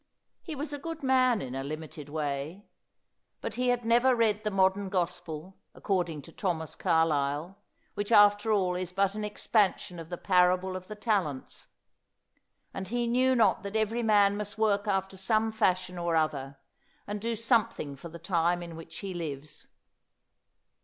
He 0.41 0.55
was 0.55 0.73
a 0.73 0.79
good 0.79 1.03
man 1.03 1.43
in 1.43 1.53
a 1.53 1.63
limited 1.63 2.09
way. 2.09 2.65
But 3.39 3.53
he 3.53 3.67
had 3.67 3.85
never 3.85 4.15
read 4.15 4.43
the 4.43 4.49
modern 4.49 4.89
gospel, 4.89 5.57
according 5.75 6.23
to 6.23 6.31
Thomas 6.31 6.73
Carlyle, 6.73 7.59
which 7.93 8.11
after 8.11 8.51
all 8.51 8.73
is 8.75 8.91
but 8.91 9.13
an 9.13 9.23
expansion 9.23 9.99
of 9.99 10.09
the 10.09 10.17
Parable 10.17 10.75
of 10.75 10.87
the 10.87 10.95
Talents: 10.95 11.67
and 12.73 12.87
he 12.87 13.05
knew 13.05 13.35
not 13.35 13.61
that 13.61 13.75
every 13.75 14.01
man 14.01 14.35
must 14.37 14.57
work 14.57 14.87
after 14.87 15.17
some 15.17 15.51
fashion 15.51 15.99
or 15.99 16.15
other, 16.15 16.57
and 17.05 17.21
do 17.21 17.35
something 17.35 17.95
for 17.95 18.09
the 18.09 18.17
time 18.17 18.63
in 18.63 18.75
which 18.75 18.97
he 19.01 19.13
lives. 19.13 19.67